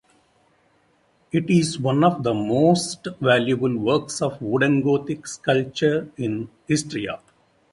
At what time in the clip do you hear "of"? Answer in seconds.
2.03-2.23, 4.19-4.41